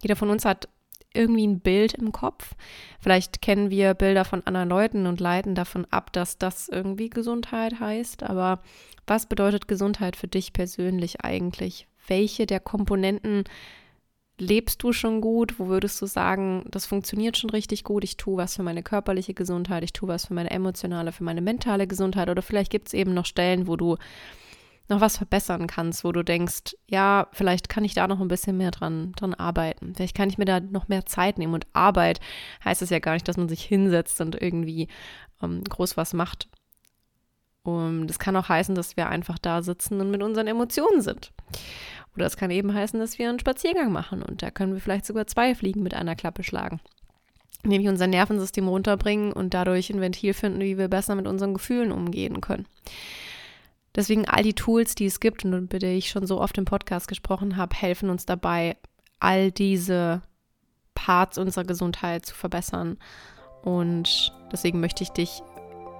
Jeder 0.02 0.16
von 0.16 0.30
uns 0.30 0.44
hat 0.44 0.68
irgendwie 1.14 1.46
ein 1.46 1.60
Bild 1.60 1.94
im 1.94 2.12
Kopf. 2.12 2.54
Vielleicht 3.00 3.42
kennen 3.42 3.70
wir 3.70 3.94
Bilder 3.94 4.24
von 4.24 4.46
anderen 4.46 4.68
Leuten 4.68 5.06
und 5.06 5.20
leiten 5.20 5.54
davon 5.54 5.86
ab, 5.90 6.12
dass 6.12 6.38
das 6.38 6.68
irgendwie 6.68 7.10
Gesundheit 7.10 7.80
heißt. 7.80 8.22
Aber 8.22 8.60
was 9.06 9.26
bedeutet 9.26 9.68
Gesundheit 9.68 10.16
für 10.16 10.28
dich 10.28 10.52
persönlich 10.52 11.22
eigentlich? 11.22 11.86
Welche 12.06 12.46
der 12.46 12.60
Komponenten 12.60 13.44
lebst 14.38 14.82
du 14.82 14.92
schon 14.92 15.20
gut? 15.20 15.58
Wo 15.58 15.66
würdest 15.68 16.00
du 16.00 16.06
sagen, 16.06 16.64
das 16.70 16.86
funktioniert 16.86 17.36
schon 17.36 17.50
richtig 17.50 17.84
gut? 17.84 18.04
Ich 18.04 18.16
tue 18.16 18.36
was 18.36 18.56
für 18.56 18.62
meine 18.62 18.82
körperliche 18.82 19.34
Gesundheit, 19.34 19.82
ich 19.82 19.92
tue 19.92 20.08
was 20.08 20.26
für 20.26 20.34
meine 20.34 20.50
emotionale, 20.50 21.12
für 21.12 21.24
meine 21.24 21.40
mentale 21.40 21.86
Gesundheit. 21.86 22.28
Oder 22.28 22.42
vielleicht 22.42 22.70
gibt 22.70 22.88
es 22.88 22.94
eben 22.94 23.14
noch 23.14 23.26
Stellen, 23.26 23.66
wo 23.66 23.76
du 23.76 23.96
noch 24.88 25.00
was 25.00 25.18
verbessern 25.18 25.66
kannst, 25.66 26.02
wo 26.02 26.12
du 26.12 26.22
denkst, 26.22 26.76
ja, 26.86 27.28
vielleicht 27.32 27.68
kann 27.68 27.84
ich 27.84 27.94
da 27.94 28.08
noch 28.08 28.20
ein 28.20 28.28
bisschen 28.28 28.56
mehr 28.56 28.70
dran, 28.70 29.12
dran 29.12 29.34
arbeiten. 29.34 29.94
Vielleicht 29.94 30.16
kann 30.16 30.30
ich 30.30 30.38
mir 30.38 30.46
da 30.46 30.60
noch 30.60 30.88
mehr 30.88 31.04
Zeit 31.06 31.38
nehmen. 31.38 31.54
Und 31.54 31.66
Arbeit 31.74 32.20
heißt 32.64 32.82
es 32.82 32.90
ja 32.90 32.98
gar 32.98 33.12
nicht, 33.12 33.28
dass 33.28 33.36
man 33.36 33.48
sich 33.48 33.62
hinsetzt 33.62 34.20
und 34.20 34.40
irgendwie 34.40 34.88
ähm, 35.42 35.62
groß 35.64 35.96
was 35.96 36.14
macht. 36.14 36.48
Und 37.62 38.06
das 38.06 38.18
kann 38.18 38.36
auch 38.36 38.48
heißen, 38.48 38.74
dass 38.74 38.96
wir 38.96 39.08
einfach 39.08 39.38
da 39.38 39.62
sitzen 39.62 40.00
und 40.00 40.10
mit 40.10 40.22
unseren 40.22 40.46
Emotionen 40.46 41.02
sind. 41.02 41.32
Oder 42.16 42.26
es 42.26 42.36
kann 42.36 42.50
eben 42.50 42.72
heißen, 42.72 42.98
dass 42.98 43.18
wir 43.18 43.28
einen 43.28 43.38
Spaziergang 43.38 43.92
machen 43.92 44.22
und 44.22 44.42
da 44.42 44.50
können 44.50 44.72
wir 44.72 44.80
vielleicht 44.80 45.04
sogar 45.04 45.26
zwei 45.26 45.54
Fliegen 45.54 45.82
mit 45.82 45.94
einer 45.94 46.16
Klappe 46.16 46.42
schlagen. 46.42 46.80
Nämlich 47.64 47.88
unser 47.88 48.06
Nervensystem 48.06 48.66
runterbringen 48.68 49.32
und 49.32 49.52
dadurch 49.52 49.90
ein 49.90 50.00
Ventil 50.00 50.32
finden, 50.32 50.60
wie 50.60 50.78
wir 50.78 50.88
besser 50.88 51.14
mit 51.14 51.26
unseren 51.26 51.54
Gefühlen 51.54 51.92
umgehen 51.92 52.40
können. 52.40 52.66
Deswegen 53.94 54.28
all 54.28 54.42
die 54.42 54.54
Tools, 54.54 54.94
die 54.94 55.06
es 55.06 55.20
gibt 55.20 55.44
und 55.44 55.52
über 55.52 55.78
die 55.78 55.86
ich 55.86 56.10
schon 56.10 56.26
so 56.26 56.40
oft 56.40 56.56
im 56.58 56.64
Podcast 56.64 57.08
gesprochen 57.08 57.56
habe, 57.56 57.74
helfen 57.74 58.10
uns 58.10 58.26
dabei, 58.26 58.76
all 59.18 59.50
diese 59.50 60.22
Parts 60.94 61.38
unserer 61.38 61.64
Gesundheit 61.64 62.26
zu 62.26 62.34
verbessern. 62.34 62.98
Und 63.62 64.32
deswegen 64.52 64.80
möchte 64.80 65.02
ich 65.02 65.10
dich 65.10 65.42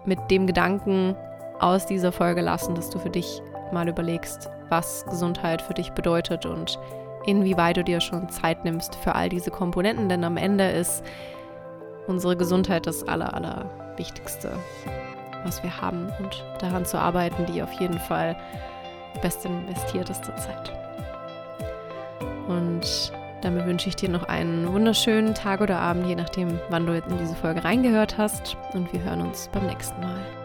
mit 0.07 0.19
dem 0.31 0.47
Gedanken 0.47 1.17
aus 1.61 1.87
dieser 1.87 2.13
Folge 2.13 2.41
lassen, 2.41 2.75
dass 2.75 2.91
du 2.91 2.99
für 2.99 3.11
dich 3.11 3.41
mal 3.73 3.89
überlegst, 3.89 4.49
was 4.69 5.05
Gesundheit 5.07 5.63
für 5.63 5.75
dich 5.75 5.91
bedeutet 5.91 6.47
und 6.47 6.79
inwieweit 7.27 7.77
du 7.77 7.85
dir 7.85 8.01
schon 8.01 8.29
Zeit 8.29 8.65
nimmst 8.65 8.95
für 8.95 9.15
all 9.15 9.29
diese 9.29 9.51
Komponenten, 9.51 10.09
denn 10.09 10.25
am 10.25 10.37
Ende 10.37 10.69
ist 10.69 11.03
unsere 12.07 12.37
Gesundheit 12.37 12.87
das 12.87 13.07
Aller, 13.07 13.35
Allerwichtigste 13.35 14.53
was 15.45 15.63
wir 15.63 15.81
haben 15.81 16.13
und 16.19 16.45
daran 16.61 16.85
zu 16.85 16.99
arbeiten, 16.99 17.47
die 17.47 17.63
auf 17.63 17.73
jeden 17.73 17.99
Fall 17.99 18.37
best 19.23 19.45
investierteste 19.45 20.35
Zeit. 20.37 20.73
Und 22.47 23.13
damit 23.43 23.67
wünsche 23.67 23.89
ich 23.89 23.97
dir 23.97 24.09
noch 24.09 24.25
einen 24.25 24.73
wunderschönen 24.73 25.35
Tag 25.35 25.61
oder 25.61 25.79
Abend, 25.79 26.07
je 26.07 26.17
nachdem, 26.17 26.59
wann 26.71 26.87
du 26.87 26.95
jetzt 26.95 27.11
in 27.11 27.19
diese 27.19 27.35
Folge 27.35 27.65
reingehört 27.65 28.19
hast. 28.19 28.57
Und 28.73 28.93
wir 28.93 29.03
hören 29.03 29.21
uns 29.21 29.49
beim 29.53 29.67
nächsten 29.67 30.01
Mal. 30.01 30.38